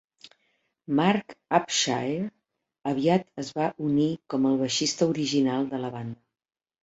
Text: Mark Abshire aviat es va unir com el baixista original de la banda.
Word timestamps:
Mark 0.99 1.33
Abshire 1.57 2.15
aviat 2.93 3.29
es 3.45 3.53
va 3.59 3.67
unir 3.89 4.09
com 4.35 4.47
el 4.53 4.57
baixista 4.63 5.09
original 5.13 5.69
de 5.75 5.85
la 5.85 5.93
banda. 5.99 6.19